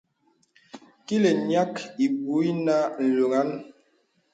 [1.05, 1.73] Kilə̀ ǹyàk
[2.05, 2.75] ìbūū ìnə
[3.17, 3.49] lɔnàŋ.